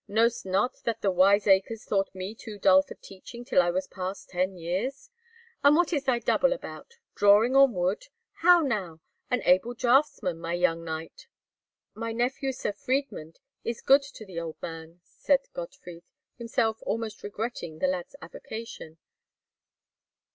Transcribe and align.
"Knowst 0.09 0.47
not 0.47 0.81
that 0.85 1.01
the 1.03 1.11
wiseacres 1.11 1.85
thought 1.85 2.15
me 2.15 2.33
too 2.33 2.57
dull 2.57 2.81
for 2.81 2.95
teaching 2.95 3.45
till 3.45 3.61
I 3.61 3.69
was 3.69 3.85
past 3.85 4.29
ten 4.31 4.57
years? 4.57 5.11
And 5.63 5.75
what 5.75 5.93
is 5.93 6.05
thy 6.05 6.17
double 6.17 6.53
about? 6.53 6.95
Drawing 7.13 7.55
on 7.55 7.75
wood? 7.75 8.07
How 8.41 8.61
now! 8.61 9.01
An 9.29 9.43
able 9.43 9.75
draughtsman, 9.75 10.39
my 10.39 10.53
young 10.53 10.83
knight?" 10.83 11.27
"My 11.93 12.13
nephew 12.13 12.51
Sir 12.51 12.71
Friedmund 12.73 13.35
is 13.63 13.81
good 13.83 14.01
to 14.01 14.25
the 14.25 14.39
old 14.39 14.59
man," 14.59 15.01
said 15.03 15.41
Gottfried, 15.53 16.01
himself 16.35 16.79
almost 16.81 17.21
regretting 17.21 17.77
the 17.77 17.85
lad's 17.85 18.15
avocation. 18.23 18.97